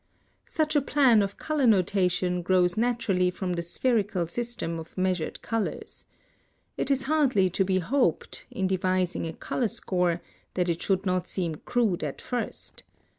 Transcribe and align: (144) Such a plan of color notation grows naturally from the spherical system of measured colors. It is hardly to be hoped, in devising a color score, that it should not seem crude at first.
(144) 0.47 0.51
Such 0.51 0.75
a 0.75 0.81
plan 0.81 1.21
of 1.21 1.37
color 1.37 1.67
notation 1.67 2.41
grows 2.41 2.75
naturally 2.75 3.29
from 3.29 3.53
the 3.53 3.61
spherical 3.61 4.25
system 4.25 4.79
of 4.79 4.97
measured 4.97 5.43
colors. 5.43 6.05
It 6.75 6.89
is 6.89 7.03
hardly 7.03 7.51
to 7.51 7.63
be 7.63 7.77
hoped, 7.77 8.47
in 8.49 8.65
devising 8.65 9.27
a 9.27 9.33
color 9.33 9.67
score, 9.67 10.19
that 10.55 10.69
it 10.69 10.81
should 10.81 11.05
not 11.05 11.27
seem 11.27 11.53
crude 11.53 12.03
at 12.03 12.19
first. 12.19 12.81